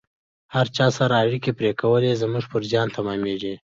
[0.55, 3.53] هر چا سره اړیکې پرې کول زموږ پر زیان تمامیږي